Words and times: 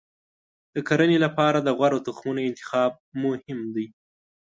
د 0.73 0.75
کرنې 0.87 1.17
لپاره 1.25 1.57
د 1.61 1.69
غوره 1.77 1.99
تخمونو 2.07 2.39
انتخاب 2.49 2.91
مهم 3.23 3.59
دی. 3.75 3.85